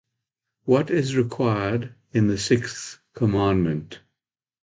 What 0.65 0.89
is 0.89 1.15
required 1.15 1.93
in 2.11 2.27
the 2.27 2.35
sixth 2.39 2.97
commandment? 3.13 3.99